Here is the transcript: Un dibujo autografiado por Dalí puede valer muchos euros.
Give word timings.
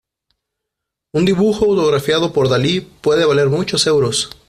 Un 1.13 1.25
dibujo 1.25 1.65
autografiado 1.65 2.33
por 2.33 2.49
Dalí 2.49 2.81
puede 2.81 3.23
valer 3.23 3.49
muchos 3.49 3.85
euros. 3.85 4.31